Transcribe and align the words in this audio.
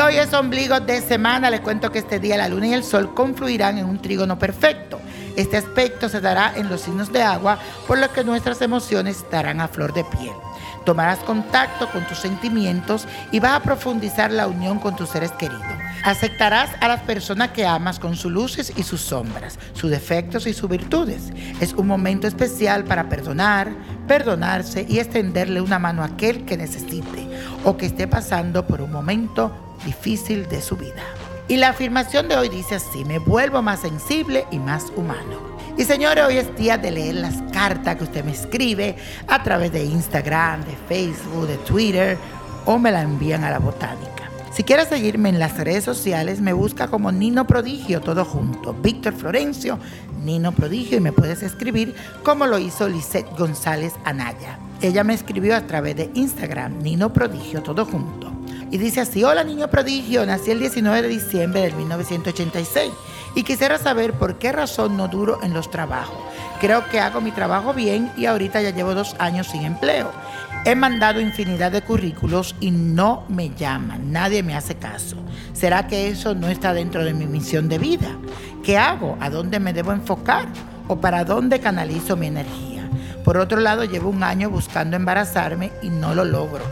hoy 0.00 0.16
es 0.16 0.32
ombligo 0.32 0.80
de 0.80 1.00
semana, 1.00 1.50
les 1.50 1.60
cuento 1.60 1.92
que 1.92 1.98
este 1.98 2.18
día 2.18 2.36
la 2.36 2.48
luna 2.48 2.66
y 2.68 2.72
el 2.72 2.84
sol 2.84 3.14
confluirán 3.14 3.78
en 3.78 3.84
un 3.84 4.00
trígono 4.00 4.38
perfecto. 4.38 4.98
Este 5.36 5.56
aspecto 5.56 6.08
se 6.08 6.20
dará 6.20 6.52
en 6.56 6.68
los 6.68 6.80
signos 6.80 7.12
de 7.12 7.22
agua, 7.22 7.58
por 7.86 7.98
lo 7.98 8.10
que 8.12 8.24
nuestras 8.24 8.60
emociones 8.62 9.18
estarán 9.18 9.60
a 9.60 9.68
flor 9.68 9.92
de 9.92 10.04
piel. 10.04 10.32
Tomarás 10.84 11.18
contacto 11.20 11.88
con 11.90 12.06
tus 12.06 12.18
sentimientos 12.18 13.06
y 13.30 13.40
vas 13.40 13.52
a 13.52 13.60
profundizar 13.60 14.30
la 14.30 14.46
unión 14.46 14.78
con 14.78 14.96
tus 14.96 15.10
seres 15.10 15.32
queridos. 15.32 15.62
Aceptarás 16.04 16.70
a 16.80 16.88
las 16.88 17.00
personas 17.00 17.50
que 17.50 17.66
amas 17.66 17.98
con 17.98 18.16
sus 18.16 18.30
luces 18.30 18.72
y 18.76 18.82
sus 18.82 19.00
sombras, 19.00 19.58
sus 19.72 19.90
defectos 19.90 20.46
y 20.46 20.52
sus 20.52 20.68
virtudes. 20.68 21.32
Es 21.60 21.72
un 21.72 21.86
momento 21.86 22.26
especial 22.26 22.84
para 22.84 23.08
perdonar, 23.08 23.70
perdonarse 24.06 24.84
y 24.88 24.98
extenderle 24.98 25.60
una 25.60 25.78
mano 25.78 26.02
a 26.02 26.06
aquel 26.06 26.44
que 26.44 26.56
necesite 26.56 27.26
o 27.64 27.76
que 27.76 27.86
esté 27.86 28.06
pasando 28.06 28.66
por 28.66 28.82
un 28.82 28.92
momento 28.92 29.63
difícil 29.84 30.48
de 30.48 30.60
su 30.60 30.76
vida. 30.76 31.02
Y 31.46 31.56
la 31.56 31.70
afirmación 31.70 32.28
de 32.28 32.36
hoy 32.36 32.48
dice 32.48 32.76
así, 32.76 33.04
me 33.04 33.18
vuelvo 33.18 33.60
más 33.62 33.80
sensible 33.80 34.46
y 34.50 34.58
más 34.58 34.92
humano. 34.96 35.54
Y 35.76 35.84
señores, 35.84 36.24
hoy 36.24 36.38
es 36.38 36.56
día 36.56 36.78
de 36.78 36.90
leer 36.90 37.16
las 37.16 37.42
cartas 37.52 37.96
que 37.96 38.04
usted 38.04 38.24
me 38.24 38.32
escribe 38.32 38.96
a 39.26 39.42
través 39.42 39.72
de 39.72 39.84
Instagram, 39.84 40.64
de 40.64 40.76
Facebook, 40.88 41.48
de 41.48 41.56
Twitter 41.58 42.16
o 42.64 42.78
me 42.78 42.92
la 42.92 43.02
envían 43.02 43.44
a 43.44 43.50
la 43.50 43.58
botánica. 43.58 44.30
Si 44.54 44.62
quieres 44.62 44.86
seguirme 44.86 45.30
en 45.30 45.40
las 45.40 45.56
redes 45.58 45.82
sociales, 45.82 46.40
me 46.40 46.52
busca 46.52 46.86
como 46.86 47.10
Nino 47.10 47.44
Prodigio, 47.44 48.00
todo 48.00 48.24
junto. 48.24 48.72
Víctor 48.72 49.12
Florencio, 49.12 49.80
Nino 50.22 50.52
Prodigio, 50.52 50.98
y 50.98 51.00
me 51.00 51.10
puedes 51.10 51.42
escribir 51.42 51.94
como 52.22 52.46
lo 52.46 52.60
hizo 52.60 52.88
Lisette 52.88 53.36
González 53.36 53.94
Anaya. 54.04 54.60
Ella 54.80 55.02
me 55.02 55.14
escribió 55.14 55.56
a 55.56 55.62
través 55.62 55.96
de 55.96 56.10
Instagram, 56.14 56.82
Nino 56.82 57.12
Prodigio, 57.12 57.62
todo 57.62 57.84
junto. 57.84 58.33
Y 58.70 58.78
dice 58.78 59.00
así, 59.00 59.22
hola 59.24 59.44
niño 59.44 59.68
prodigio, 59.68 60.24
nací 60.26 60.50
el 60.50 60.60
19 60.60 61.02
de 61.02 61.08
diciembre 61.08 61.60
del 61.62 61.74
1986 61.74 62.90
y 63.34 63.42
quisiera 63.42 63.78
saber 63.78 64.12
por 64.14 64.38
qué 64.38 64.52
razón 64.52 64.96
no 64.96 65.08
duro 65.08 65.40
en 65.42 65.54
los 65.54 65.70
trabajos. 65.70 66.16
Creo 66.60 66.88
que 66.88 67.00
hago 67.00 67.20
mi 67.20 67.30
trabajo 67.30 67.74
bien 67.74 68.10
y 68.16 68.26
ahorita 68.26 68.62
ya 68.62 68.70
llevo 68.70 68.94
dos 68.94 69.16
años 69.18 69.48
sin 69.48 69.62
empleo. 69.62 70.10
He 70.64 70.74
mandado 70.74 71.20
infinidad 71.20 71.72
de 71.72 71.82
currículos 71.82 72.56
y 72.58 72.70
no 72.70 73.24
me 73.28 73.50
llaman, 73.50 74.12
nadie 74.12 74.42
me 74.42 74.54
hace 74.54 74.76
caso. 74.76 75.16
¿Será 75.52 75.86
que 75.86 76.08
eso 76.08 76.34
no 76.34 76.48
está 76.48 76.72
dentro 76.72 77.04
de 77.04 77.12
mi 77.12 77.26
misión 77.26 77.68
de 77.68 77.78
vida? 77.78 78.16
¿Qué 78.62 78.78
hago? 78.78 79.18
¿A 79.20 79.28
dónde 79.28 79.60
me 79.60 79.74
debo 79.74 79.92
enfocar? 79.92 80.46
¿O 80.88 81.00
para 81.00 81.24
dónde 81.24 81.60
canalizo 81.60 82.16
mi 82.16 82.28
energía? 82.28 82.88
Por 83.24 83.36
otro 83.38 83.60
lado, 83.60 83.84
llevo 83.84 84.10
un 84.10 84.22
año 84.22 84.50
buscando 84.50 84.96
embarazarme 84.96 85.72
y 85.82 85.88
no 85.88 86.14
lo 86.14 86.24
logro. 86.24 86.64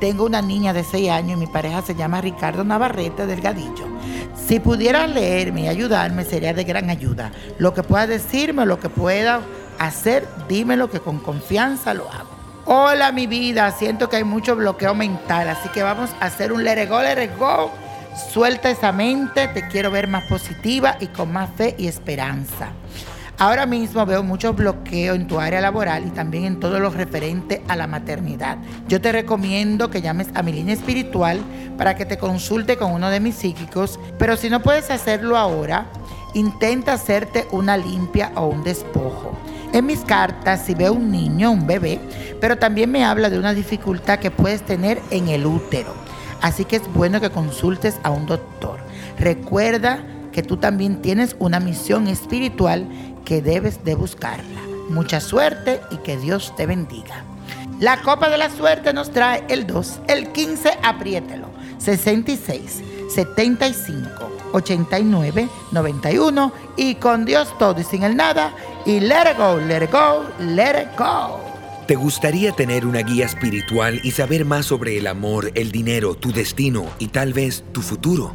Tengo 0.00 0.24
una 0.24 0.42
niña 0.42 0.72
de 0.72 0.84
6 0.84 1.10
años 1.10 1.36
y 1.36 1.40
mi 1.40 1.46
pareja 1.46 1.82
se 1.82 1.94
llama 1.94 2.20
Ricardo 2.20 2.62
Navarrete 2.62 3.26
Delgadillo. 3.26 3.86
Si 4.46 4.60
pudieras 4.60 5.10
leerme 5.10 5.62
y 5.62 5.68
ayudarme 5.68 6.24
sería 6.24 6.54
de 6.54 6.64
gran 6.64 6.88
ayuda. 6.88 7.32
Lo 7.58 7.74
que 7.74 7.82
puedas 7.82 8.08
decirme, 8.08 8.64
lo 8.64 8.78
que 8.78 8.88
pueda 8.88 9.40
hacer, 9.78 10.26
dímelo 10.48 10.88
que 10.88 11.00
con 11.00 11.18
confianza 11.18 11.94
lo 11.94 12.10
hago. 12.10 12.30
Hola 12.64 13.12
mi 13.12 13.26
vida, 13.26 13.72
siento 13.72 14.08
que 14.08 14.16
hay 14.16 14.24
mucho 14.24 14.54
bloqueo 14.54 14.94
mental, 14.94 15.48
así 15.48 15.68
que 15.70 15.82
vamos 15.82 16.10
a 16.20 16.26
hacer 16.26 16.52
un 16.52 16.64
let 16.64 16.82
it 16.82 16.88
go, 16.88 17.00
let 17.00 17.22
it 17.22 17.36
go. 17.38 17.72
Suelta 18.32 18.70
esa 18.70 18.92
mente, 18.92 19.48
te 19.48 19.68
quiero 19.68 19.90
ver 19.90 20.06
más 20.06 20.24
positiva 20.24 20.96
y 21.00 21.06
con 21.08 21.32
más 21.32 21.50
fe 21.56 21.74
y 21.78 21.88
esperanza. 21.88 22.68
Ahora 23.40 23.66
mismo 23.66 24.04
veo 24.04 24.24
mucho 24.24 24.52
bloqueo 24.52 25.14
en 25.14 25.28
tu 25.28 25.38
área 25.38 25.60
laboral 25.60 26.04
y 26.04 26.10
también 26.10 26.44
en 26.44 26.58
todo 26.58 26.80
lo 26.80 26.90
referente 26.90 27.62
a 27.68 27.76
la 27.76 27.86
maternidad. 27.86 28.58
Yo 28.88 29.00
te 29.00 29.12
recomiendo 29.12 29.90
que 29.90 30.02
llames 30.02 30.26
a 30.34 30.42
mi 30.42 30.50
línea 30.50 30.74
espiritual 30.74 31.38
para 31.76 31.94
que 31.94 32.04
te 32.04 32.18
consulte 32.18 32.76
con 32.76 32.90
uno 32.90 33.10
de 33.10 33.20
mis 33.20 33.36
psíquicos, 33.36 34.00
pero 34.18 34.36
si 34.36 34.50
no 34.50 34.60
puedes 34.60 34.90
hacerlo 34.90 35.36
ahora, 35.36 35.86
intenta 36.34 36.94
hacerte 36.94 37.46
una 37.52 37.76
limpia 37.76 38.32
o 38.34 38.46
un 38.46 38.64
despojo. 38.64 39.38
En 39.72 39.86
mis 39.86 40.00
cartas, 40.00 40.64
si 40.64 40.74
veo 40.74 40.92
un 40.92 41.12
niño, 41.12 41.52
un 41.52 41.64
bebé, 41.64 42.00
pero 42.40 42.58
también 42.58 42.90
me 42.90 43.04
habla 43.04 43.30
de 43.30 43.38
una 43.38 43.54
dificultad 43.54 44.18
que 44.18 44.32
puedes 44.32 44.62
tener 44.62 45.00
en 45.12 45.28
el 45.28 45.46
útero. 45.46 45.94
Así 46.42 46.64
que 46.64 46.74
es 46.74 46.92
bueno 46.92 47.20
que 47.20 47.30
consultes 47.30 48.00
a 48.02 48.10
un 48.10 48.26
doctor. 48.26 48.80
Recuerda 49.16 50.02
que 50.32 50.42
tú 50.42 50.56
también 50.56 51.02
tienes 51.02 51.36
una 51.38 51.60
misión 51.60 52.06
espiritual 52.06 52.86
que 53.28 53.42
debes 53.42 53.84
de 53.84 53.94
buscarla. 53.94 54.62
Mucha 54.88 55.20
suerte 55.20 55.82
y 55.90 55.98
que 55.98 56.16
Dios 56.16 56.54
te 56.56 56.64
bendiga. 56.64 57.24
La 57.78 58.00
copa 58.00 58.30
de 58.30 58.38
la 58.38 58.48
suerte 58.48 58.94
nos 58.94 59.10
trae 59.10 59.44
el 59.50 59.66
2, 59.66 60.00
el 60.08 60.32
15, 60.32 60.78
apriételo, 60.82 61.48
66, 61.76 62.82
75, 63.10 64.08
89, 64.52 65.48
91 65.72 66.52
y 66.78 66.94
con 66.94 67.26
Dios 67.26 67.54
todo 67.58 67.78
y 67.78 67.84
sin 67.84 68.02
el 68.02 68.16
nada 68.16 68.54
y 68.86 68.98
let 68.98 69.30
it 69.30 69.36
go, 69.36 69.58
let 69.58 69.84
it 69.84 69.92
go, 69.92 70.24
let 70.40 70.80
it 70.80 70.98
go. 70.98 71.38
¿Te 71.86 71.96
gustaría 71.96 72.52
tener 72.52 72.86
una 72.86 73.00
guía 73.00 73.26
espiritual 73.26 74.00
y 74.02 74.12
saber 74.12 74.46
más 74.46 74.64
sobre 74.64 74.96
el 74.96 75.06
amor, 75.06 75.52
el 75.54 75.70
dinero, 75.70 76.14
tu 76.14 76.32
destino 76.32 76.86
y 76.98 77.08
tal 77.08 77.34
vez 77.34 77.62
tu 77.72 77.82
futuro? 77.82 78.34